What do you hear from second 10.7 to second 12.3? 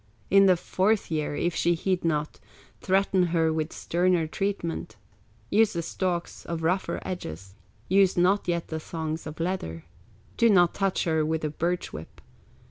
touch her with the birch whip.